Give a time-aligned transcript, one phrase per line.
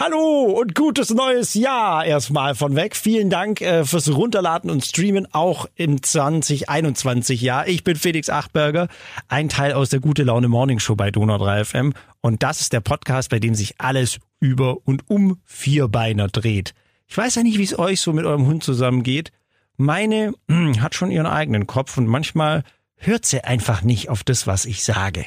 [0.00, 2.94] Hallo und gutes neues Jahr erstmal von weg.
[2.94, 7.66] Vielen Dank äh, fürs Runterladen und Streamen auch im 2021 Jahr.
[7.66, 8.86] Ich bin Felix Achberger,
[9.26, 12.72] ein Teil aus der Gute Laune Morning Show bei Donau 3 FM und das ist
[12.72, 16.74] der Podcast, bei dem sich alles über und um Vierbeiner dreht.
[17.08, 19.32] Ich weiß ja nicht, wie es euch so mit eurem Hund zusammengeht.
[19.78, 22.62] Meine mh, hat schon ihren eigenen Kopf und manchmal
[22.94, 25.26] hört sie einfach nicht auf das, was ich sage.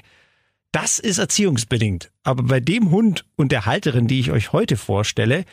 [0.73, 2.11] Das ist erziehungsbedingt.
[2.23, 5.43] Aber bei dem Hund und der Halterin, die ich euch heute vorstelle,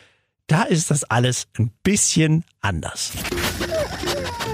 [0.47, 3.15] da ist das alles ein bisschen anders.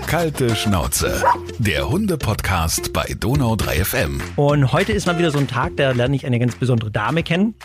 [0.07, 1.23] Kalte Schnauze.
[1.59, 4.23] Der Hunde-Podcast bei Donau 3 FM.
[4.37, 7.23] Und heute ist mal wieder so ein Tag, da lerne ich eine ganz besondere Dame
[7.23, 7.57] kennen,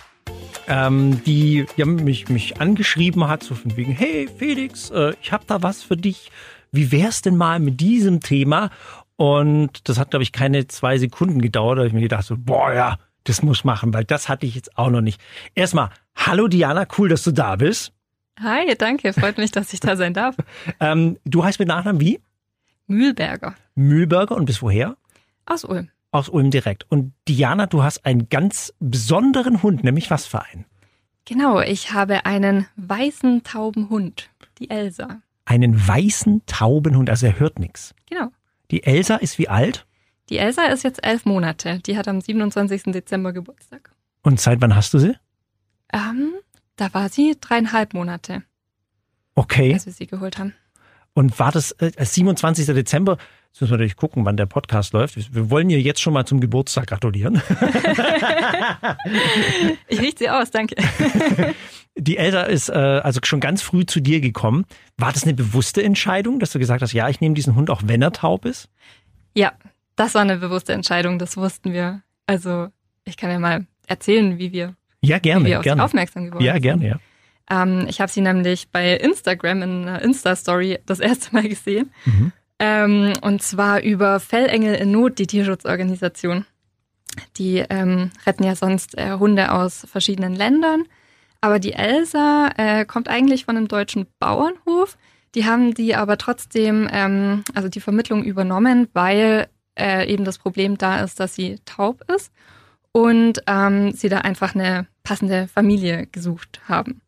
[0.67, 5.45] ähm, die ja, mich, mich angeschrieben hat, so von wegen, hey Felix, äh, ich habe
[5.47, 6.31] da was für dich.
[6.73, 8.71] Wie wär's denn mal mit diesem Thema?
[9.19, 11.77] Und das hat, glaube ich, keine zwei Sekunden gedauert.
[11.77, 14.55] Da habe ich mir gedacht, so, boah, ja, das muss machen, weil das hatte ich
[14.55, 15.19] jetzt auch noch nicht.
[15.55, 17.91] Erstmal, hallo Diana, cool, dass du da bist.
[18.41, 20.37] Hi, danke, freut mich, dass ich da sein darf.
[20.79, 22.21] Ähm, du heißt mit Nachnamen wie?
[22.88, 23.55] Mühlberger.
[23.75, 24.95] Mühlberger und bis woher?
[25.45, 25.89] Aus Ulm.
[26.11, 26.85] Aus Ulm direkt.
[26.89, 30.63] Und Diana, du hast einen ganz besonderen Hund, nämlich was für einen?
[31.25, 34.29] Genau, ich habe einen weißen tauben Hund,
[34.59, 35.19] die Elsa.
[35.44, 37.94] Einen weißen Taubenhund, also er hört nichts.
[38.09, 38.29] Genau.
[38.72, 39.86] Die Elsa ist wie alt?
[40.30, 41.80] Die Elsa ist jetzt elf Monate.
[41.80, 42.84] Die hat am 27.
[42.94, 43.92] Dezember Geburtstag.
[44.22, 45.16] Und seit wann hast du sie?
[45.92, 46.34] Ähm,
[46.75, 48.44] da war sie dreieinhalb Monate,
[49.36, 49.73] Okay.
[49.73, 50.53] als wir sie geholt haben.
[51.13, 52.65] Und war das äh, 27.
[52.67, 53.17] Dezember?
[53.52, 55.16] Jetzt müssen wir natürlich gucken, wann der Podcast läuft.
[55.33, 57.41] Wir wollen ihr jetzt schon mal zum Geburtstag gratulieren.
[59.88, 60.75] Ich richte sie aus, danke.
[61.97, 64.66] Die Elsa ist äh, also schon ganz früh zu dir gekommen.
[64.97, 67.81] War das eine bewusste Entscheidung, dass du gesagt hast, ja, ich nehme diesen Hund auch,
[67.85, 68.69] wenn er taub ist?
[69.35, 69.51] Ja,
[69.95, 72.01] das war eine bewusste Entscheidung, das wussten wir.
[72.25, 72.67] Also,
[73.03, 75.83] ich kann ja mal erzählen, wie wir, Ja, wie gerne, wir auf gerne.
[75.83, 76.61] aufmerksam geworden Ja, sind.
[76.61, 76.99] gerne, ja.
[77.50, 81.91] Ähm, ich habe sie nämlich bei Instagram in einer Insta-Story das erste Mal gesehen.
[82.06, 82.31] Mhm.
[82.59, 86.46] Ähm, und zwar über Fellengel in Not, die Tierschutzorganisation.
[87.38, 90.84] Die ähm, retten ja sonst äh, Hunde aus verschiedenen Ländern.
[91.41, 94.97] Aber die Elsa äh, kommt eigentlich von einem deutschen Bauernhof.
[95.35, 99.47] Die haben die aber trotzdem, ähm, also die Vermittlung übernommen, weil
[99.78, 102.31] äh, eben das Problem da ist, dass sie taub ist
[102.91, 107.02] und ähm, sie da einfach eine passende Familie gesucht haben.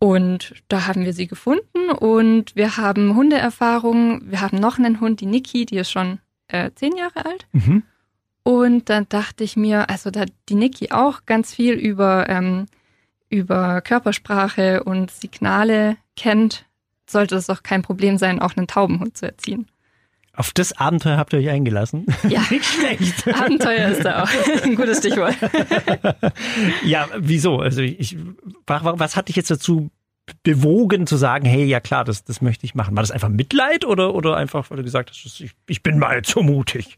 [0.00, 4.22] Und da haben wir sie gefunden und wir haben Hundeerfahrung.
[4.30, 7.46] Wir haben noch einen Hund, die Niki, die ist schon äh, zehn Jahre alt.
[7.52, 7.82] Mhm.
[8.42, 12.64] Und dann dachte ich mir, also da die Niki auch ganz viel über, ähm,
[13.28, 16.64] über Körpersprache und Signale kennt,
[17.06, 19.66] sollte es doch kein Problem sein, auch einen Taubenhund zu erziehen.
[20.40, 22.06] Auf das Abenteuer habt ihr euch eingelassen.
[22.26, 23.28] Ja, Nicht schlecht.
[23.28, 25.34] Abenteuer ist da auch ein gutes Stichwort.
[26.82, 27.58] Ja, wieso?
[27.58, 28.16] Also ich,
[28.66, 29.90] wa- was hat dich jetzt dazu
[30.42, 32.96] bewogen zu sagen, hey, ja klar, das, das möchte ich machen?
[32.96, 36.22] War das einfach Mitleid oder, oder einfach, weil du gesagt hast, ich, ich bin mal
[36.22, 36.96] zu mutig?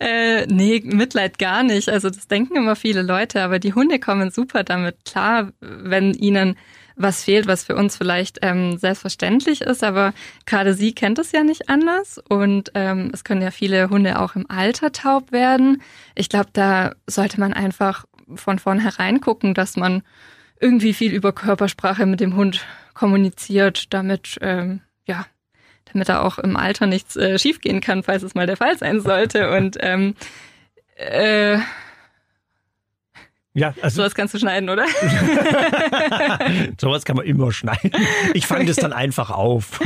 [0.00, 1.90] Äh, nee, Mitleid gar nicht.
[1.90, 6.56] Also das denken immer viele Leute, aber die Hunde kommen super damit klar, wenn ihnen
[6.98, 10.12] was fehlt, was für uns vielleicht ähm, selbstverständlich ist, aber
[10.46, 14.34] gerade sie kennt es ja nicht anders und ähm, es können ja viele Hunde auch
[14.34, 15.82] im Alter taub werden.
[16.14, 18.04] Ich glaube, da sollte man einfach
[18.34, 20.02] von vornherein gucken, dass man
[20.60, 25.24] irgendwie viel über Körpersprache mit dem Hund kommuniziert, damit ähm, ja
[25.92, 29.00] damit da auch im Alter nichts äh, schiefgehen kann, falls es mal der Fall sein
[29.00, 29.50] sollte.
[29.50, 30.14] Und ähm,
[30.96, 31.58] äh,
[33.58, 34.86] Ja, also sowas kannst du schneiden, oder?
[36.80, 37.90] sowas kann man immer schneiden.
[38.34, 39.80] Ich fange das dann einfach auf.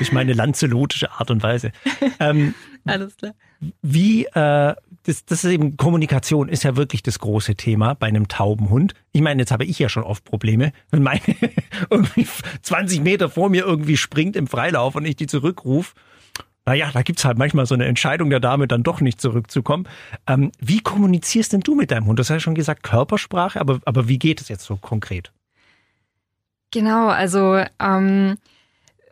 [0.00, 1.72] Ich meine lanzelotische Art und Weise.
[2.20, 2.54] Ähm,
[2.86, 3.34] Alles klar.
[3.82, 4.74] wie, äh,
[5.04, 8.94] das, das ist eben Kommunikation ist ja wirklich das große Thema bei einem tauben Hund.
[9.12, 11.20] Ich meine, jetzt habe ich ja schon oft Probleme, wenn meine
[11.90, 12.26] irgendwie
[12.62, 15.94] 20 Meter vor mir irgendwie springt im Freilauf und ich die zurückrufe.
[16.68, 19.88] Naja, da gibt's halt manchmal so eine Entscheidung der Dame, dann doch nicht zurückzukommen.
[20.26, 22.18] Ähm, wie kommunizierst denn du mit deinem Hund?
[22.18, 25.32] Das hast ja schon gesagt, Körpersprache, aber, aber wie geht es jetzt so konkret?
[26.70, 28.36] Genau, also ähm,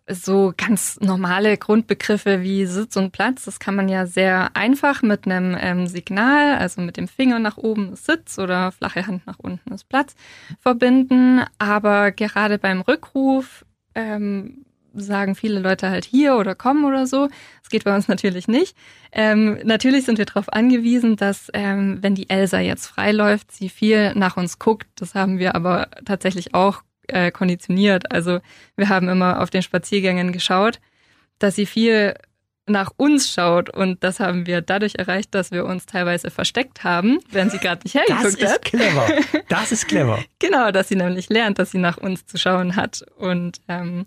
[0.06, 5.24] so ganz normale Grundbegriffe wie Sitz und Platz, das kann man ja sehr einfach mit
[5.24, 9.38] einem ähm, Signal, also mit dem Finger nach oben ist Sitz oder flache Hand nach
[9.38, 10.14] unten ist Platz,
[10.60, 11.40] verbinden.
[11.58, 13.64] Aber gerade beim Rückruf
[13.94, 14.65] ähm,
[14.96, 17.28] sagen viele Leute halt hier oder komm oder so.
[17.60, 18.76] Das geht bei uns natürlich nicht.
[19.12, 24.14] Ähm, natürlich sind wir darauf angewiesen, dass ähm, wenn die Elsa jetzt freiläuft, sie viel
[24.14, 24.88] nach uns guckt.
[24.96, 28.12] Das haben wir aber tatsächlich auch äh, konditioniert.
[28.12, 28.40] Also
[28.76, 30.80] wir haben immer auf den Spaziergängen geschaut,
[31.38, 32.14] dass sie viel
[32.66, 33.70] nach uns schaut.
[33.70, 37.82] Und das haben wir dadurch erreicht, dass wir uns teilweise versteckt haben, wenn sie gerade
[37.84, 38.58] nicht hergeguckt das hat.
[38.58, 39.08] ist clever.
[39.48, 40.18] Das ist clever.
[40.38, 43.04] genau, dass sie nämlich lernt, dass sie nach uns zu schauen hat.
[43.16, 44.06] Und ähm,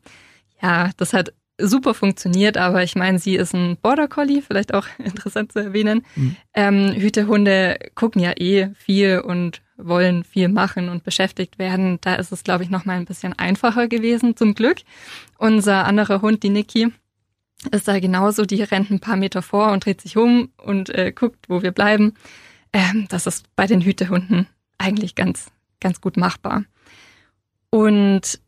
[0.62, 4.88] ja, das hat super funktioniert, aber ich meine, sie ist ein Border Collie, vielleicht auch
[4.98, 6.06] interessant zu erwähnen.
[6.16, 6.36] Mhm.
[6.54, 12.00] Ähm, Hütehunde gucken ja eh viel und wollen viel machen und beschäftigt werden.
[12.02, 14.80] Da ist es, glaube ich, noch mal ein bisschen einfacher gewesen, zum Glück.
[15.38, 16.92] Unser anderer Hund, die Niki,
[17.72, 18.46] ist da genauso.
[18.46, 21.72] Die rennt ein paar Meter vor und dreht sich um und äh, guckt, wo wir
[21.72, 22.14] bleiben.
[22.74, 24.48] Ähm, das ist bei den Hütehunden
[24.78, 26.64] eigentlich ganz, ganz gut machbar.
[27.70, 28.40] Und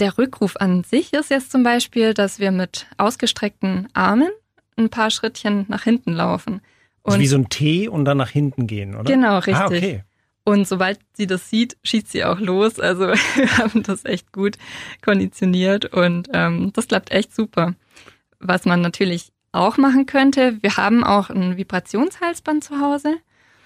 [0.00, 4.30] der Rückruf an sich ist jetzt zum Beispiel, dass wir mit ausgestreckten Armen
[4.76, 6.62] ein paar Schrittchen nach hinten laufen.
[7.02, 9.04] Und also wie so ein T und dann nach hinten gehen, oder?
[9.04, 9.54] Genau, richtig.
[9.56, 10.04] Ah, okay.
[10.44, 12.80] Und sobald sie das sieht, schießt sie auch los.
[12.80, 14.56] Also wir haben das echt gut
[15.04, 17.74] konditioniert und ähm, das klappt echt super.
[18.38, 23.16] Was man natürlich auch machen könnte, wir haben auch ein Vibrationshalsband zu Hause.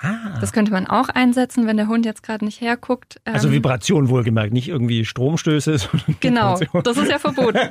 [0.04, 0.38] Ah.
[0.40, 3.20] Das könnte man auch einsetzen, wenn der Hund jetzt gerade nicht herguckt.
[3.24, 5.76] Also Ähm, Vibration wohlgemerkt, nicht irgendwie Stromstöße.
[6.20, 6.82] Genau, Vibration.
[6.82, 7.58] das ist ja verboten.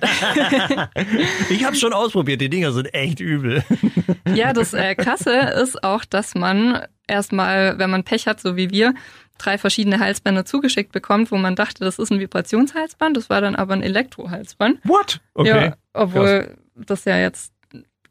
[1.49, 3.63] Ich habe schon ausprobiert, die Dinger sind echt übel.
[4.33, 5.31] Ja, das äh, Krasse
[5.61, 8.93] ist auch, dass man erstmal, wenn man Pech hat, so wie wir,
[9.37, 13.55] drei verschiedene Halsbänder zugeschickt bekommt, wo man dachte, das ist ein Vibrationshalsband, das war dann
[13.55, 14.79] aber ein Elektrohalsband.
[14.85, 15.19] What?
[15.35, 15.65] Okay.
[15.67, 17.52] Ja, obwohl das ja jetzt,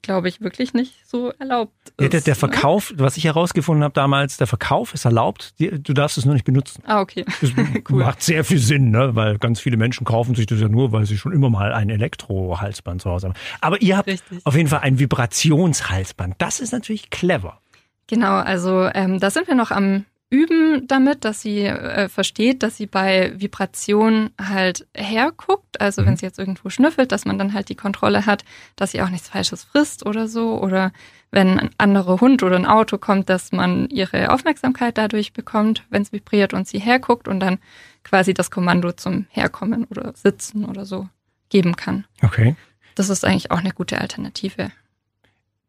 [0.02, 2.12] glaube ich, wirklich nicht so erlaubt Ja, ist.
[2.12, 2.38] der, der ne?
[2.38, 6.44] Verkauf, was ich herausgefunden habe damals, der Verkauf ist erlaubt, du darfst es nur nicht
[6.44, 6.82] benutzen.
[6.86, 7.24] Ah, okay.
[7.40, 7.50] Das
[7.88, 8.00] Cool.
[8.04, 9.14] macht sehr viel Sinn, ne?
[9.14, 11.88] weil ganz viele Menschen kaufen sich das ja nur, weil sie schon immer mal ein
[11.90, 13.34] Elektrohalsband zu Hause haben.
[13.60, 14.40] Aber ihr habt Richtig.
[14.44, 16.34] auf jeden Fall ein Vibrationshalsband.
[16.38, 17.60] Das ist natürlich clever.
[18.08, 22.78] Genau, also ähm, da sind wir noch am Üben damit, dass sie äh, versteht, dass
[22.78, 25.78] sie bei Vibration halt herguckt.
[25.80, 26.06] Also Mhm.
[26.06, 28.44] wenn sie jetzt irgendwo schnüffelt, dass man dann halt die Kontrolle hat,
[28.74, 30.58] dass sie auch nichts Falsches frisst oder so.
[30.58, 30.92] Oder
[31.30, 36.00] wenn ein anderer Hund oder ein Auto kommt, dass man ihre Aufmerksamkeit dadurch bekommt, wenn
[36.02, 37.58] es vibriert und sie herguckt und dann
[38.02, 41.08] quasi das Kommando zum Herkommen oder Sitzen oder so
[41.50, 42.06] geben kann.
[42.22, 42.56] Okay.
[42.94, 44.70] Das ist eigentlich auch eine gute Alternative.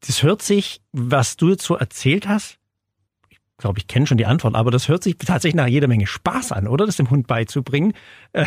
[0.05, 2.57] Das hört sich, was du jetzt so erzählt hast,
[3.57, 6.51] glaube, ich kenne schon die Antwort, aber das hört sich tatsächlich nach jeder Menge Spaß
[6.51, 6.85] an, oder?
[6.85, 7.93] Das dem Hund beizubringen,
[8.33, 8.45] äh,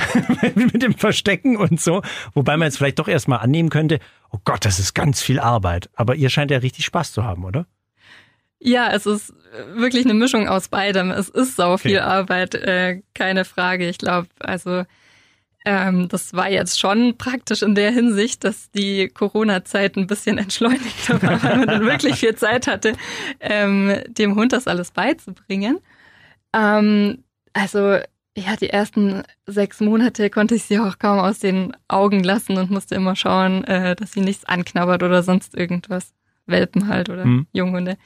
[0.55, 2.03] mit dem Verstecken und so.
[2.35, 4.01] Wobei man jetzt vielleicht doch erstmal annehmen könnte,
[4.31, 5.91] oh Gott, das ist ganz viel Arbeit.
[5.95, 7.67] Aber ihr scheint ja richtig Spaß zu haben, oder?
[8.59, 9.33] Ja, es ist
[9.75, 11.11] wirklich eine Mischung aus beidem.
[11.11, 12.01] Es ist sau viel Okay.
[12.01, 13.89] Arbeit, äh, keine Frage.
[13.89, 14.85] Ich glaube, also
[15.67, 21.21] ähm, das war jetzt schon praktisch in der Hinsicht, dass die Corona-Zeit ein bisschen entschleunigter
[21.23, 22.95] war, weil man dann wirklich viel Zeit hatte,
[23.41, 25.79] ähm, dem Hund das alles beizubringen.
[26.55, 27.99] Ähm, also
[28.39, 32.71] ja, die ersten sechs Monate konnte ich sie auch kaum aus den Augen lassen und
[32.71, 36.13] musste immer schauen, äh, dass sie nichts anknabbert oder sonst irgendwas.
[36.49, 37.47] Welpen halt oder Hm.
[37.53, 37.97] Junghunde.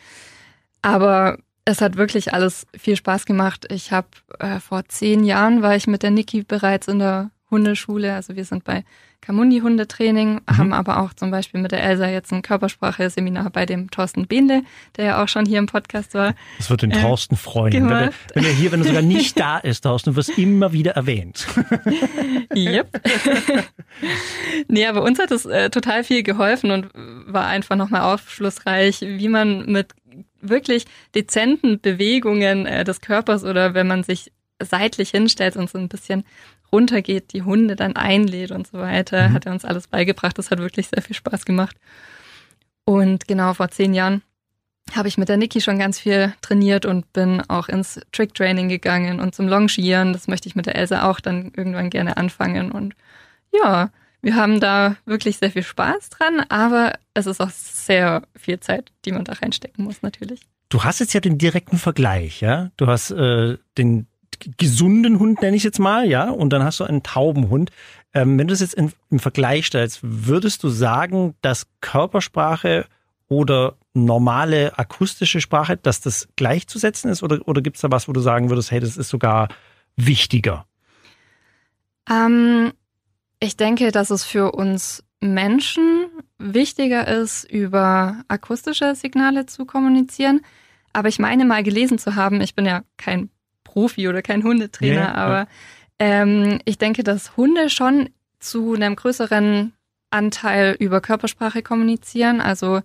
[0.81, 1.37] Aber
[1.67, 3.67] es hat wirklich alles viel Spaß gemacht.
[3.71, 4.09] Ich habe
[4.39, 8.15] äh, vor zehn Jahren war ich mit der Niki bereits in der Hundeschule.
[8.15, 8.85] Also wir sind bei
[9.21, 13.91] Kamundi Hundetraining, haben aber auch zum Beispiel mit der Elsa jetzt ein Körpersprache-Seminar bei dem
[13.91, 14.63] Thorsten Behnle,
[14.97, 16.35] der ja auch schon hier im Podcast war.
[16.57, 17.73] Das wird den Äh, Thorsten freuen.
[17.75, 20.73] Wenn er, wenn er hier, wenn er sogar nicht da ist, Thorsten, du wirst immer
[20.73, 21.47] wieder erwähnt.
[22.53, 23.01] Yep.
[24.69, 29.29] nee, aber uns hat es äh, total viel geholfen und war einfach nochmal aufschlussreich, wie
[29.29, 29.93] man mit
[30.41, 34.33] wirklich dezenten Bewegungen äh, des Körpers oder wenn man sich
[34.63, 36.25] seitlich hinstellt und so ein bisschen
[36.73, 39.33] runtergeht, die Hunde dann einlädt und so weiter, Mhm.
[39.35, 40.39] hat er uns alles beigebracht.
[40.39, 41.77] Das hat wirklich sehr viel Spaß gemacht.
[42.85, 44.23] Und genau vor zehn Jahren
[44.95, 49.21] habe ich mit der Niki schon ganz viel trainiert und bin auch ins Trick-Training gegangen
[49.21, 50.13] und zum Longieren.
[50.13, 52.73] Das möchte ich mit der Elsa auch dann irgendwann gerne anfangen.
[52.73, 52.95] Und
[53.53, 53.91] ja,
[54.23, 58.91] wir haben da wirklich sehr viel Spaß dran, aber es ist auch sehr viel Zeit,
[59.05, 60.41] die man da reinstecken muss, natürlich.
[60.71, 62.71] Du hast jetzt ja den direkten Vergleich, ja?
[62.77, 64.07] Du hast äh, den
[64.59, 67.71] gesunden Hund, nenne ich jetzt mal, ja, und dann hast du einen Taubenhund.
[68.13, 72.87] Ähm, wenn du es jetzt in, im Vergleich stellst, würdest du sagen, dass Körpersprache
[73.29, 77.23] oder normale akustische Sprache, dass das gleichzusetzen ist?
[77.23, 79.49] Oder, oder gibt es da was, wo du sagen würdest, hey, das ist sogar
[79.97, 80.67] wichtiger?
[82.11, 82.73] Ähm,
[83.39, 86.07] ich denke, dass es für uns Menschen
[86.39, 90.41] wichtiger ist, über akustische Signale zu kommunizieren.
[90.93, 93.31] Aber ich meine mal gelesen zu haben, ich bin ja kein
[93.71, 95.15] Profi oder kein Hundetrainer, ja.
[95.15, 95.47] aber
[96.01, 98.11] ähm, ich denke, dass Hunde schon
[98.41, 99.73] zu einem größeren
[100.11, 102.41] Anteil über Körpersprache kommunizieren.
[102.41, 102.81] Also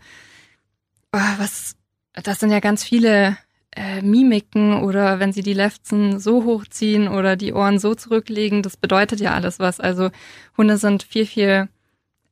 [1.12, 1.76] ah, was,
[2.14, 3.36] das sind ja ganz viele
[3.76, 8.78] äh, Mimiken oder wenn sie die Lefzen so hochziehen oder die Ohren so zurücklegen, das
[8.78, 9.80] bedeutet ja alles was.
[9.80, 10.12] Also
[10.56, 11.70] Hunde sind viel, viel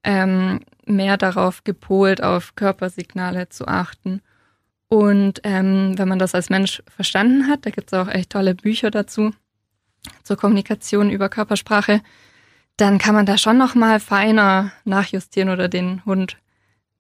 [0.04, 4.22] ähm, mehr darauf gepolt, auf Körpersignale zu achten.
[4.94, 8.54] Und ähm, wenn man das als Mensch verstanden hat, da gibt es auch echt tolle
[8.54, 9.32] Bücher dazu
[10.22, 12.02] zur Kommunikation über Körpersprache,
[12.78, 16.38] dann kann man da schon noch mal feiner nachjustieren oder den Hund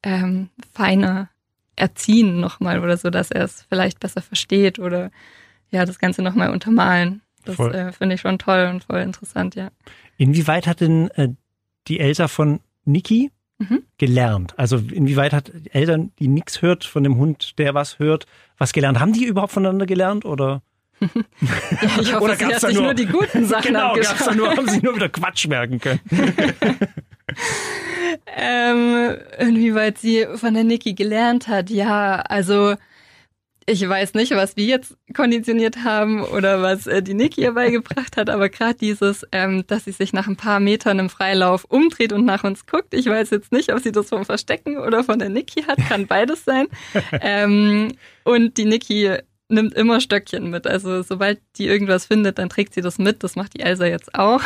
[0.01, 1.29] ähm, feiner
[1.75, 5.11] erziehen noch mal oder so, dass er es vielleicht besser versteht oder
[5.69, 7.21] ja das Ganze noch mal untermalen.
[7.45, 9.69] Das äh, finde ich schon toll und voll interessant, ja.
[10.17, 11.29] Inwieweit hat denn äh,
[11.87, 13.83] die Elsa von Niki mhm.
[13.97, 14.57] gelernt?
[14.57, 18.25] Also inwieweit hat Eltern, die nichts hört von dem Hund, der was hört,
[18.57, 18.99] was gelernt?
[18.99, 20.61] Haben die überhaupt voneinander gelernt oder?
[21.01, 21.09] ja,
[22.01, 24.49] ich hoffe, Oder sie hat sich nur, nur, die guten Sachen genau, gab's da nur,
[24.55, 25.99] haben sie nur wieder Quatsch merken können.
[28.37, 32.75] ähm, inwieweit sie von der Niki gelernt hat, ja, also
[33.65, 38.17] ich weiß nicht, was wir jetzt konditioniert haben oder was äh, die Niki ihr beigebracht
[38.17, 42.13] hat, aber gerade dieses, ähm, dass sie sich nach ein paar Metern im Freilauf umdreht
[42.13, 42.93] und nach uns guckt.
[42.93, 46.07] Ich weiß jetzt nicht, ob sie das vom Verstecken oder von der Niki hat, kann
[46.07, 46.67] beides sein.
[47.21, 47.93] ähm,
[48.23, 49.17] und die Niki
[49.49, 50.67] nimmt immer Stöckchen mit.
[50.67, 53.23] Also sobald die irgendwas findet, dann trägt sie das mit.
[53.23, 54.41] Das macht die Elsa jetzt auch.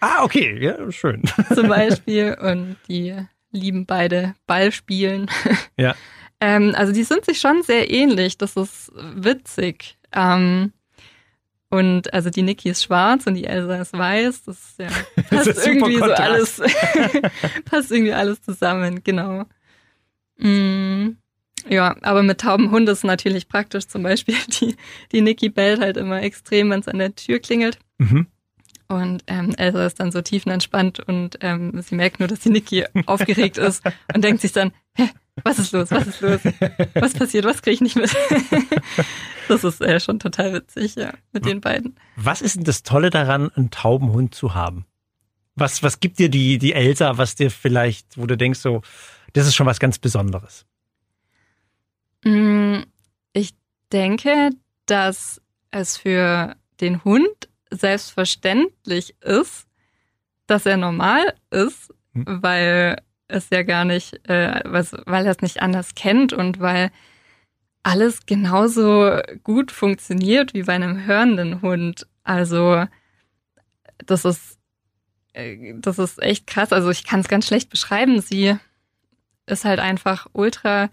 [0.00, 1.22] Ah, okay, ja, schön.
[1.54, 2.36] Zum Beispiel.
[2.40, 3.14] Und die
[3.50, 5.30] lieben beide Ballspielen.
[5.78, 5.94] Ja.
[6.42, 8.36] Ähm, also die sind sich schon sehr ähnlich.
[8.36, 9.96] Das ist witzig.
[10.12, 10.72] Ähm,
[11.70, 14.42] und also die Niki ist schwarz und die Elsa ist weiß.
[14.42, 14.88] Das ist ja,
[15.30, 16.60] passt ist irgendwie so alles,
[17.64, 19.44] passt irgendwie alles zusammen, genau.
[20.38, 21.10] Mm,
[21.68, 23.86] ja, aber mit tauben Hund ist natürlich praktisch.
[23.86, 24.74] Zum Beispiel die,
[25.12, 27.78] die Niki bellt halt immer extrem, wenn es an der Tür klingelt.
[27.98, 28.26] Mhm.
[28.88, 32.84] Und ähm, Elsa ist dann so tiefenentspannt und ähm, sie merkt nur, dass die Niki
[33.06, 33.82] aufgeregt ist
[34.12, 35.08] und denkt sich dann, hä,
[35.44, 36.40] was ist los, was ist los,
[36.94, 38.14] was passiert, was kriege ich nicht mit.
[39.48, 41.96] das ist äh, schon total witzig, ja, mit den beiden.
[42.16, 44.86] Was ist denn das Tolle daran, einen tauben Hund zu haben?
[45.54, 48.82] Was, was gibt dir die, die Elsa, was dir vielleicht, wo du denkst so,
[49.32, 50.66] das ist schon was ganz Besonderes?
[52.24, 52.80] Mm,
[53.32, 53.54] ich
[53.90, 54.50] denke,
[54.86, 59.66] dass es für den Hund selbstverständlich ist,
[60.46, 62.42] dass er normal ist, hm.
[62.42, 63.00] weil
[63.32, 66.90] es ja gar nicht, äh, was, weil er es nicht anders kennt und weil
[67.82, 72.06] alles genauso gut funktioniert wie bei einem hörenden Hund.
[72.22, 72.86] Also
[74.06, 74.58] das ist
[75.32, 76.72] äh, das ist echt krass.
[76.72, 78.20] Also ich kann es ganz schlecht beschreiben.
[78.20, 78.56] Sie
[79.46, 80.90] ist halt einfach ultra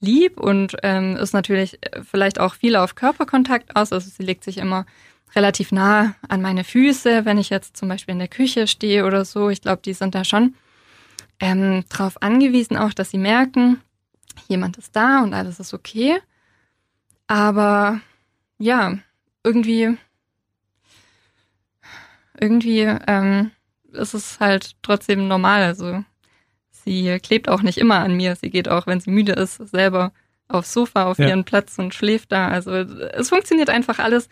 [0.00, 3.92] lieb und ähm, ist natürlich vielleicht auch viel auf Körperkontakt aus.
[3.92, 4.86] Also sie legt sich immer
[5.34, 9.24] relativ nah an meine Füße, wenn ich jetzt zum Beispiel in der Küche stehe oder
[9.24, 9.50] so.
[9.50, 10.54] Ich glaube, die sind da schon
[11.40, 13.80] ähm, darauf angewiesen, auch dass sie merken,
[14.48, 16.18] jemand ist da und alles ist okay.
[17.26, 18.00] Aber
[18.58, 18.98] ja,
[19.44, 19.96] irgendwie,
[22.38, 23.50] irgendwie ähm,
[23.92, 25.62] ist es halt trotzdem normal.
[25.62, 26.04] Also
[26.70, 28.36] sie klebt auch nicht immer an mir.
[28.36, 30.12] Sie geht auch, wenn sie müde ist, selber
[30.48, 31.28] aufs Sofa, auf ja.
[31.28, 32.48] ihren Platz und schläft da.
[32.48, 34.28] Also es funktioniert einfach alles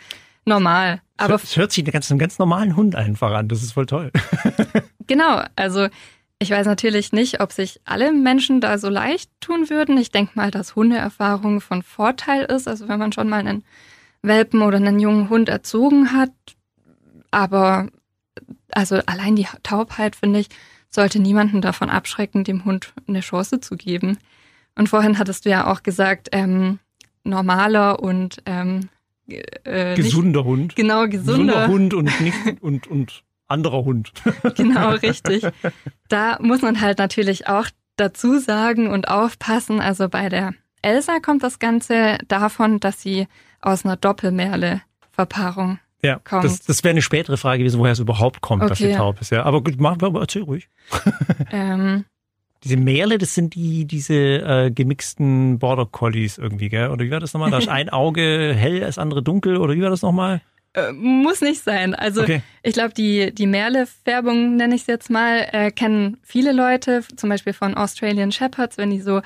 [0.47, 1.03] normal.
[1.19, 3.49] Aber es hört sich ganz, einen ganz normalen Hund einfach an.
[3.49, 4.11] Das ist voll toll.
[5.07, 5.43] genau.
[5.57, 5.89] Also
[6.39, 9.97] ich weiß natürlich nicht, ob sich alle Menschen da so leicht tun würden.
[9.97, 12.69] Ich denke mal, dass Hundeerfahrung von Vorteil ist.
[12.69, 13.65] Also wenn man schon mal einen
[14.23, 16.33] Welpen oder einen jungen Hund erzogen hat.
[17.31, 17.89] Aber
[18.71, 20.49] also allein die Taubheit, finde ich,
[20.91, 24.19] sollte niemanden davon abschrecken, dem Hund eine Chance zu geben.
[24.75, 26.79] Und vorhin hattest du ja auch gesagt, ähm,
[27.25, 28.89] normaler und ähm,
[29.27, 30.77] äh, gesunder nicht, Hund.
[30.77, 31.67] Genau, gesunder.
[31.67, 34.13] gesunder Hund und nicht und und anderer Hund.
[34.57, 35.45] genau, richtig.
[36.09, 39.81] Da muss man halt natürlich auch dazu sagen und aufpassen.
[39.81, 43.27] Also bei der Elsa kommt das Ganze davon, dass sie
[43.61, 46.45] aus einer Doppelmerle-Verpaarung ja, kommt.
[46.45, 48.69] Das, das wäre eine spätere Frage gewesen, woher es überhaupt kommt, okay.
[48.69, 49.31] dass sie taub ist.
[49.31, 50.69] Ja, aber gut, mach, erzähl ruhig.
[51.53, 52.05] Ähm,
[52.65, 56.91] diese Merle, das sind die, diese äh, gemixten Border Collies irgendwie, gell?
[56.91, 57.51] Oder wie war das nochmal?
[57.51, 60.41] Da ist ein Auge hell, das andere dunkel, oder wie war das nochmal?
[60.77, 61.95] Äh, muss nicht sein.
[61.95, 62.43] Also okay.
[62.63, 67.31] ich glaube, die, die Merle-Färbung, nenne ich es jetzt mal, äh, kennen viele Leute, zum
[67.31, 69.23] Beispiel von Australian Shepherds, wenn die so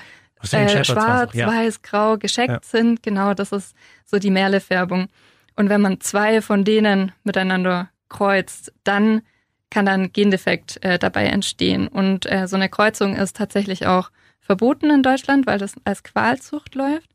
[0.53, 1.47] äh, schwarz, ja.
[1.47, 2.59] weiß, grau gescheckt ja.
[2.63, 3.03] sind.
[3.03, 5.09] Genau, das ist so die Merle-Färbung.
[5.57, 9.21] Und wenn man zwei von denen miteinander kreuzt, dann
[9.69, 11.89] kann dann Gendefekt äh, dabei entstehen.
[11.89, 16.75] Und äh, so eine Kreuzung ist tatsächlich auch verboten in Deutschland, weil das als Qualzucht
[16.75, 17.09] läuft.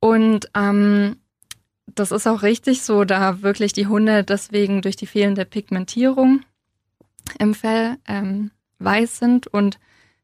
[0.00, 1.16] Und ähm,
[1.98, 6.42] das ist auch richtig so, da wirklich die Hunde deswegen durch die fehlende Pigmentierung
[7.38, 9.78] im Fell ähm, weiß sind und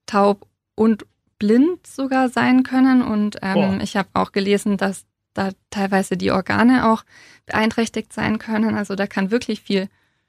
[0.07, 1.07] taub und
[1.39, 3.03] blind sogar sein können.
[3.03, 5.05] Und ähm, ich habe auch gelesen, dass
[5.35, 7.05] da teilweise die Organe auch
[7.47, 8.77] beeinträchtigt sein können.
[8.77, 9.89] Also da kann wirklich viel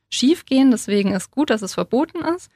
[0.10, 0.72] schief gehen.
[0.72, 2.50] Deswegen ist gut, dass es verboten ist.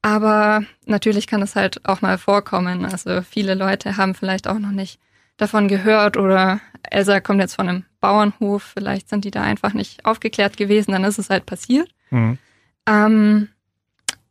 [0.00, 2.84] Aber natürlich kann es halt auch mal vorkommen.
[2.84, 5.00] Also viele Leute haben vielleicht auch noch nicht
[5.38, 10.04] davon gehört oder Elsa kommt jetzt von einem Bauernhof, vielleicht sind die da einfach nicht
[10.04, 11.88] aufgeklärt gewesen, dann ist es halt passiert.
[12.10, 12.38] Mhm.
[12.86, 13.48] Ähm,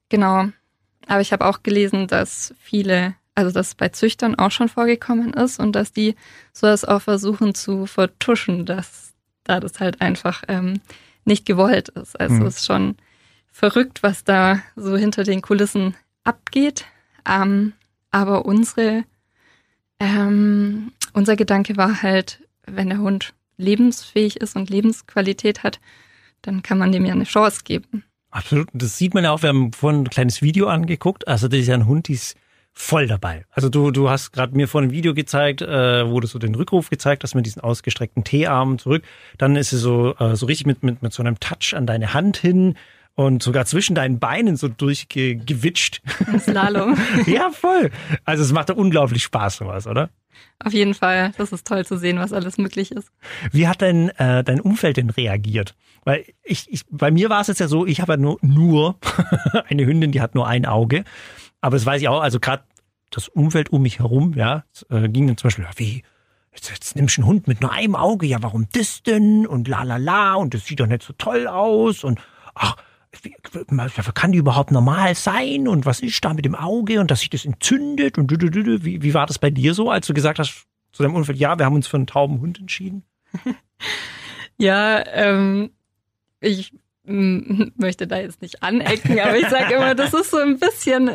[0.09, 0.49] genau.
[1.07, 5.59] Aber ich habe auch gelesen, dass viele, also dass bei Züchtern auch schon vorgekommen ist
[5.59, 6.15] und dass die
[6.53, 10.81] sowas auch versuchen zu vertuschen, dass da das halt einfach ähm,
[11.23, 12.19] nicht gewollt ist.
[12.19, 12.45] Also mhm.
[12.45, 12.97] es ist schon
[13.51, 16.85] verrückt, was da so hinter den Kulissen abgeht.
[17.27, 17.73] Ähm,
[18.11, 19.03] aber unsere,
[19.99, 25.79] ähm, unser Gedanke war halt, wenn der Hund lebensfähig ist und Lebensqualität hat,
[26.41, 28.03] dann kann man dem ja eine Chance geben.
[28.29, 28.67] Absolut.
[28.73, 29.41] Das sieht man ja auch.
[29.41, 31.27] Wir haben vorhin ein kleines Video angeguckt.
[31.27, 32.37] Also das ist ja ein Hund, die ist
[32.73, 33.45] voll dabei.
[33.49, 36.53] Also du, du hast gerade mir vorhin ein Video gezeigt, äh, wo du so den
[36.53, 39.03] Rückruf gezeigt hast mit diesen ausgestreckten T-Armen zurück.
[39.39, 42.13] Dann ist sie so, äh, so richtig mit, mit, mit so einem Touch an deine
[42.13, 42.75] Hand hin
[43.17, 46.03] und sogar zwischen deinen Beinen so durchgewitscht.
[46.39, 46.95] Slalom.
[47.25, 47.89] ja, voll.
[48.25, 50.11] Also es macht da unglaublich Spaß sowas, oder?
[50.63, 51.31] Auf jeden Fall.
[51.35, 53.09] Das ist toll zu sehen, was alles möglich ist.
[53.51, 55.73] Wie hat dein, äh, dein Umfeld denn reagiert?
[56.05, 58.99] Weil ich, ich bei mir war es jetzt ja so, ich habe ja nur, nur
[59.67, 61.03] eine Hündin, die hat nur ein Auge.
[61.59, 62.65] Aber das weiß ich auch, also gerade
[63.09, 66.03] das Umfeld um mich herum, ja, äh, ging dann zum Beispiel, wie,
[66.53, 69.47] jetzt, jetzt nimmst du einen Hund mit nur einem Auge, ja, warum das denn?
[69.47, 72.03] Und la la la, und das sieht doch nicht so toll aus.
[72.03, 72.19] Und
[72.53, 72.75] ach,
[74.13, 77.29] kann die überhaupt normal sein und was ist da mit dem Auge und dass sich
[77.29, 81.03] das entzündet und wie, wie war das bei dir so, als du gesagt hast zu
[81.03, 83.03] deinem Unfall, ja, wir haben uns für einen tauben Hund entschieden?
[84.57, 85.71] ja, ähm,
[86.39, 91.09] ich möchte da jetzt nicht anecken, aber ich sage immer, das ist so ein bisschen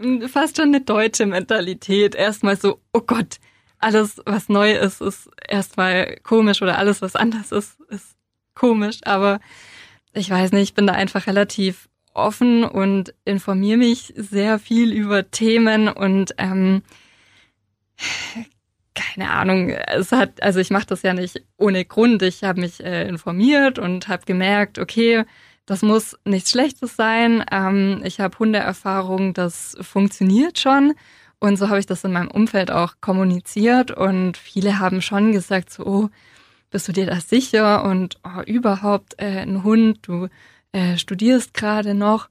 [0.00, 2.14] äh, fast schon eine deutsche Mentalität.
[2.14, 3.38] Erstmal so, oh Gott,
[3.78, 8.14] alles, was neu ist, ist erstmal komisch oder alles, was anders ist, ist
[8.54, 9.00] komisch.
[9.04, 9.40] Aber
[10.14, 15.30] ich weiß nicht, ich bin da einfach relativ offen und informiere mich sehr viel über
[15.30, 16.82] Themen und ähm,
[18.94, 22.22] keine Ahnung, es hat, also ich mache das ja nicht ohne Grund.
[22.22, 25.24] Ich habe mich äh, informiert und habe gemerkt, okay,
[25.66, 27.44] das muss nichts Schlechtes sein.
[27.50, 30.94] Ähm, ich habe Hundeerfahrung, das funktioniert schon.
[31.38, 35.70] Und so habe ich das in meinem Umfeld auch kommuniziert und viele haben schon gesagt,
[35.70, 36.08] so, oh,
[36.72, 40.28] bist du dir da sicher und oh, überhaupt äh, ein Hund, du
[40.72, 42.28] äh, studierst gerade noch.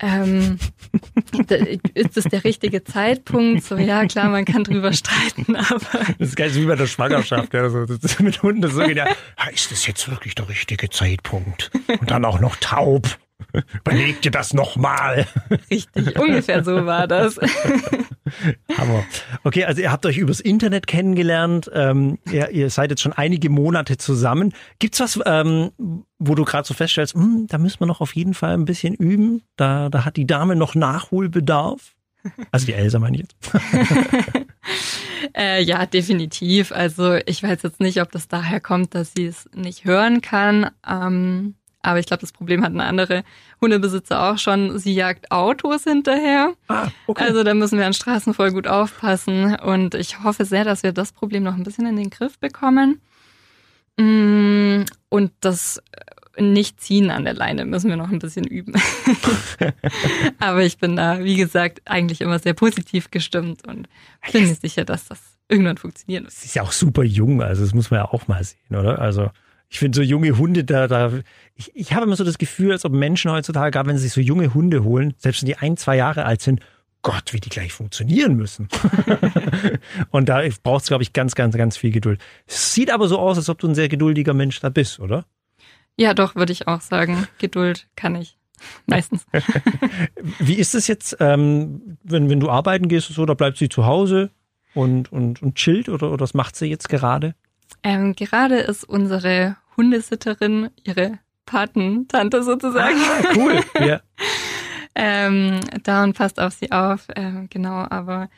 [0.00, 0.58] Ähm,
[1.94, 3.62] ist das der richtige Zeitpunkt?
[3.62, 6.04] So, ja, klar, man kann drüber streiten, aber.
[6.18, 7.66] Das ist geil, wie bei der Schwangerschaft, ja.
[7.66, 9.06] Ist mit Hunden, das ist so, ja,
[9.52, 11.70] ist das jetzt wirklich der richtige Zeitpunkt?
[12.00, 13.06] Und dann auch noch taub.
[13.74, 15.26] Überleg dir das nochmal.
[15.70, 17.38] Richtig, ungefähr so war das.
[18.78, 19.04] Hammer.
[19.44, 21.70] Okay, also ihr habt euch übers Internet kennengelernt.
[21.72, 24.52] Ähm, ihr, ihr seid jetzt schon einige Monate zusammen.
[24.78, 25.70] Gibt's was, ähm,
[26.18, 28.94] wo du gerade so feststellst, hm, da müssen wir noch auf jeden Fall ein bisschen
[28.94, 29.42] üben?
[29.56, 31.94] Da, da hat die Dame noch Nachholbedarf?
[32.50, 33.36] Also die Elsa meine ich jetzt.
[35.36, 36.72] äh, ja, definitiv.
[36.72, 40.70] Also ich weiß jetzt nicht, ob das daher kommt, dass sie es nicht hören kann.
[40.88, 41.54] Ähm,
[41.84, 43.24] aber ich glaube, das Problem hatten andere
[43.60, 44.78] Hundebesitzer auch schon.
[44.78, 46.54] Sie jagt Autos hinterher.
[46.68, 47.24] Ah, okay.
[47.24, 49.54] Also da müssen wir an Straßen voll gut aufpassen.
[49.56, 53.00] Und ich hoffe sehr, dass wir das Problem noch ein bisschen in den Griff bekommen.
[53.98, 55.82] Mm, und das
[56.38, 58.72] Nicht-Ziehen an der Leine müssen wir noch ein bisschen üben.
[60.40, 63.88] Aber ich bin da, wie gesagt, eigentlich immer sehr positiv gestimmt und
[64.32, 66.32] bin mir sicher, dass das irgendwann funktionieren wird.
[66.32, 68.98] Sie ist ja auch super jung, also das muss man ja auch mal sehen, oder?
[68.98, 69.30] Also
[69.68, 71.12] ich finde so junge Hunde, da, da,
[71.54, 74.12] ich, ich habe immer so das Gefühl, als ob Menschen heutzutage, gerade wenn sie sich
[74.12, 76.60] so junge Hunde holen, selbst wenn die ein, zwei Jahre alt sind,
[77.02, 78.68] Gott, wie die gleich funktionieren müssen.
[80.10, 82.20] und da braucht es, glaube ich, ganz, ganz, ganz viel Geduld.
[82.46, 85.26] Es sieht aber so aus, als ob du ein sehr geduldiger Mensch da bist, oder?
[85.96, 87.28] Ja, doch, würde ich auch sagen.
[87.38, 88.38] Geduld kann ich.
[88.86, 89.26] Meistens.
[90.38, 93.68] wie ist es jetzt, ähm, wenn, wenn du arbeiten gehst oder so, da bleibt sie
[93.68, 94.30] zu Hause
[94.74, 97.34] und, und, und chillt oder, oder was macht sie jetzt gerade?
[97.82, 102.96] Ähm, gerade ist unsere Hundesitterin, ihre Patentante sozusagen.
[102.96, 104.00] Ah, cool, ja.
[104.94, 108.28] ähm, da und passt auf sie auf, ähm, genau, aber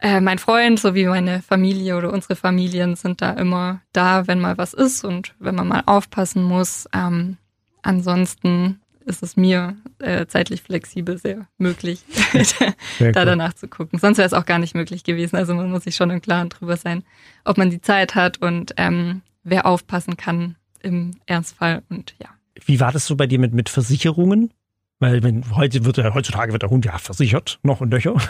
[0.00, 4.56] äh, mein Freund sowie meine Familie oder unsere Familien sind da immer da, wenn mal
[4.56, 6.88] was ist und wenn man mal aufpassen muss.
[6.94, 7.36] Ähm,
[7.82, 13.12] ansonsten ist es mir äh, zeitlich flexibel sehr möglich, sehr da cool.
[13.12, 13.98] danach zu gucken.
[13.98, 15.36] Sonst wäre es auch gar nicht möglich gewesen.
[15.36, 17.02] Also man muss sich schon im Klaren drüber sein,
[17.44, 22.28] ob man die Zeit hat und ähm, wer aufpassen kann im Ernstfall und ja.
[22.64, 24.52] Wie war das so bei dir mit, mit Versicherungen?
[25.00, 28.16] Weil wenn, heute wird heutzutage wird der Hund ja versichert, noch und nöcher.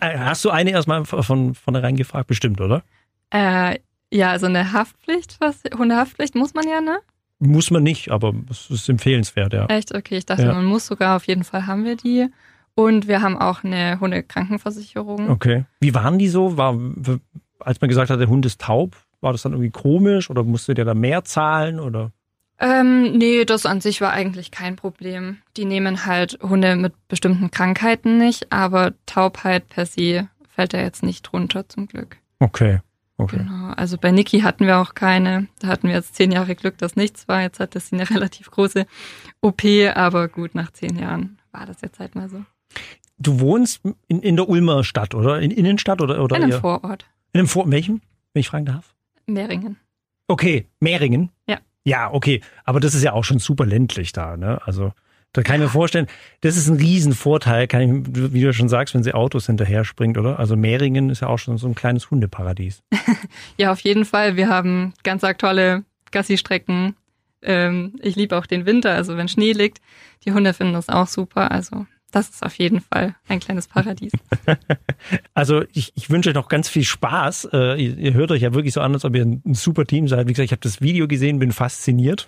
[0.00, 2.26] Äh, hast du eine erstmal von vornherein gefragt?
[2.26, 2.82] Bestimmt, oder?
[3.30, 3.78] Äh,
[4.12, 6.98] ja, also eine Haftpflicht, was, Hundehaftpflicht muss man ja, ne?
[7.38, 9.66] Muss man nicht, aber es ist empfehlenswert, ja.
[9.66, 9.94] Echt?
[9.94, 10.54] Okay, ich dachte, ja.
[10.54, 12.28] man muss sogar, auf jeden Fall haben wir die.
[12.74, 15.30] Und wir haben auch eine Hundekrankenversicherung.
[15.30, 15.64] Okay.
[15.80, 16.56] Wie waren die so?
[16.56, 16.78] War,
[17.60, 20.78] als man gesagt hat, der Hund ist taub, war das dann irgendwie komisch oder musstet
[20.78, 22.12] ihr da mehr zahlen oder?
[22.58, 25.38] Ähm, nee, das an sich war eigentlich kein Problem.
[25.56, 31.02] Die nehmen halt Hunde mit bestimmten Krankheiten nicht, aber Taubheit per se fällt da jetzt
[31.02, 32.16] nicht drunter, zum Glück.
[32.38, 32.80] Okay.
[33.18, 33.38] Okay.
[33.38, 33.72] Genau.
[33.76, 35.46] Also bei Niki hatten wir auch keine.
[35.60, 37.40] Da hatten wir jetzt zehn Jahre Glück, dass nichts war.
[37.40, 38.86] Jetzt hatte sie eine relativ große
[39.40, 39.62] OP,
[39.94, 42.44] aber gut, nach zehn Jahren war das jetzt halt mal so.
[43.18, 45.40] Du wohnst in, in der Ulmer Stadt, oder?
[45.40, 46.22] In Innenstadt oder?
[46.22, 47.06] oder In einem eher- Vorort.
[47.32, 48.02] In einem Vor welchem?
[48.34, 48.94] Wenn ich fragen darf?
[49.26, 49.76] Mehringen.
[50.28, 51.30] Okay, Mehringen?
[51.48, 51.58] Ja.
[51.84, 52.42] Ja, okay.
[52.64, 54.60] Aber das ist ja auch schon super ländlich da, ne?
[54.66, 54.92] Also,
[55.36, 56.06] da kann ich mir vorstellen,
[56.40, 60.16] das ist ein Riesenvorteil, kann ich, wie du schon sagst, wenn sie Autos hinterher springt,
[60.16, 60.38] oder?
[60.38, 62.82] Also Mehringen ist ja auch schon so ein kleines Hundeparadies.
[63.58, 64.36] Ja, auf jeden Fall.
[64.36, 66.94] Wir haben ganz arg tolle Gassi-Strecken.
[67.42, 69.80] Ähm, ich liebe auch den Winter, also wenn Schnee liegt.
[70.24, 71.50] Die Hunde finden das auch super.
[71.50, 74.12] Also das ist auf jeden Fall ein kleines Paradies.
[75.34, 77.50] Also ich, ich wünsche euch noch ganz viel Spaß.
[77.52, 79.84] Äh, ihr, ihr hört euch ja wirklich so an, als ob ihr ein, ein super
[79.84, 80.26] Team seid.
[80.26, 82.26] Wie gesagt, ich habe das Video gesehen, bin fasziniert.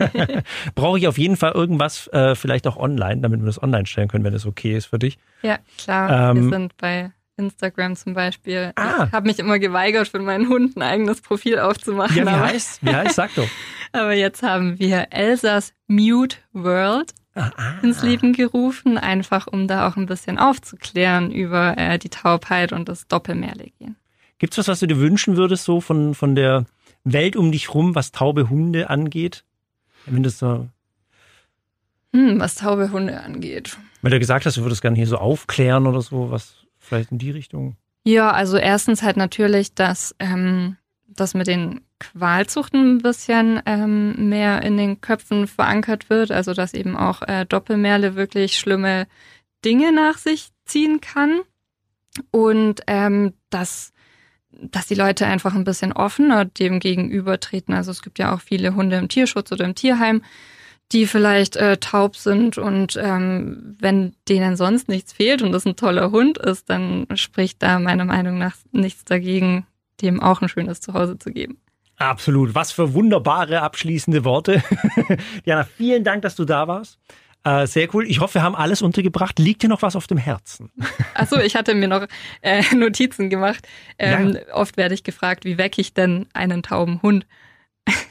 [0.74, 4.08] Brauche ich auf jeden Fall irgendwas, äh, vielleicht auch online, damit wir das online stellen
[4.08, 5.18] können, wenn das okay ist für dich.
[5.42, 6.30] Ja, klar.
[6.30, 8.72] Ähm, wir sind bei Instagram zum Beispiel.
[8.76, 9.06] Ah.
[9.06, 12.16] Ich habe mich immer geweigert, für meinen Hund ein eigenes Profil aufzumachen.
[12.16, 12.86] Ja, wie heißt?
[12.86, 13.16] Wie heißt?
[13.16, 13.48] Sag doch.
[13.92, 17.74] aber jetzt haben wir Elsas Mute World Ah, ah.
[17.82, 22.88] ins Leben gerufen, einfach um da auch ein bisschen aufzuklären über äh, die Taubheit und
[22.88, 23.96] das Doppelmehrlegien.
[24.38, 26.64] Gibt's was, was du dir wünschen würdest, so von, von der
[27.04, 29.44] Welt um dich rum, was taube Hunde angeht?
[30.06, 30.68] Wenn du so,
[32.12, 33.76] Hm, was taube Hunde angeht.
[34.02, 37.18] wenn du gesagt hast, du würdest gerne hier so aufklären oder so, was vielleicht in
[37.18, 37.76] die Richtung.
[38.04, 44.62] Ja, also erstens halt natürlich, dass ähm, das mit den Qualzuchten ein bisschen ähm, mehr
[44.62, 49.06] in den Köpfen verankert wird, also dass eben auch äh, Doppelmerle wirklich schlimme
[49.64, 51.40] Dinge nach sich ziehen kann
[52.30, 53.92] und ähm, dass
[54.50, 57.74] dass die Leute einfach ein bisschen offener dem gegenübertreten.
[57.74, 60.22] Also es gibt ja auch viele Hunde im Tierschutz oder im Tierheim,
[60.90, 65.76] die vielleicht äh, taub sind und ähm, wenn denen sonst nichts fehlt und das ein
[65.76, 69.66] toller Hund ist, dann spricht da meiner Meinung nach nichts dagegen,
[70.00, 71.58] dem auch ein schönes Zuhause zu geben.
[71.98, 72.54] Absolut.
[72.54, 74.62] Was für wunderbare abschließende Worte.
[75.44, 76.98] Jana, vielen Dank, dass du da warst.
[77.44, 78.06] Äh, sehr cool.
[78.06, 79.38] Ich hoffe, wir haben alles untergebracht.
[79.38, 80.70] Liegt dir noch was auf dem Herzen?
[81.14, 82.06] Achso, ich hatte mir noch
[82.40, 83.66] äh, Notizen gemacht.
[83.98, 87.26] Ähm, Oft werde ich gefragt, wie wecke ich denn einen tauben Hund?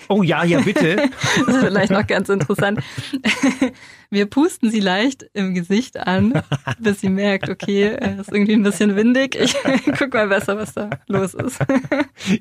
[0.10, 0.98] Oh ja, ja, bitte.
[1.46, 2.80] Das ist vielleicht noch ganz interessant.
[4.10, 6.42] Wir pusten sie leicht im Gesicht an,
[6.80, 9.36] bis sie merkt, okay, es ist irgendwie ein bisschen windig.
[9.36, 9.54] Ich
[10.00, 11.60] guck mal besser, was da los ist.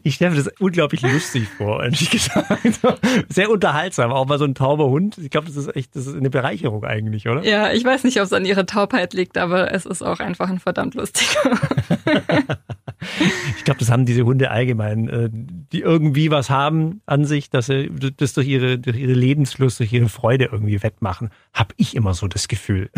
[0.04, 2.80] Ich stelle mir das unglaublich lustig vor, ehrlich gesagt.
[3.28, 5.18] Sehr unterhaltsam, auch mal so ein tauber Hund.
[5.18, 7.42] Ich glaube, das ist echt, das ist eine Bereicherung eigentlich, oder?
[7.42, 10.48] Ja, ich weiß nicht, ob es an ihrer Taubheit liegt, aber es ist auch einfach
[10.48, 11.58] ein verdammt lustiger.
[13.56, 17.66] Ich glaube, das haben diese Hunde allgemein, äh, die irgendwie was haben an sich, dass
[17.66, 21.30] sie das durch ihre, durch ihre Lebenslust, durch ihre Freude irgendwie wettmachen.
[21.52, 22.90] Hab ich immer so das Gefühl.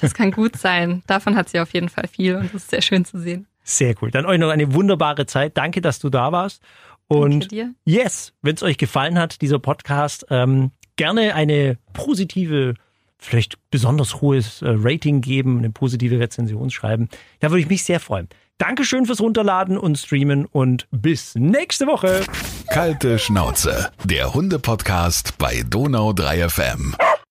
[0.00, 1.02] Das kann gut sein.
[1.06, 3.46] Davon hat sie auf jeden Fall viel und das ist sehr schön zu sehen.
[3.62, 4.10] Sehr cool.
[4.10, 5.56] Dann euch noch eine wunderbare Zeit.
[5.56, 6.62] Danke, dass du da warst.
[7.06, 7.48] Und
[7.84, 12.74] yes, wenn es euch gefallen hat, dieser Podcast, ähm, gerne eine positive,
[13.18, 17.08] vielleicht besonders hohes äh, Rating geben, eine positive Rezension schreiben.
[17.40, 18.28] Da würde ich mich sehr freuen.
[18.60, 22.20] Dankeschön fürs Runterladen und Streamen und bis nächste Woche.
[22.68, 26.94] Kalte Schnauze, der Hunde-Podcast bei Donau 3 FM.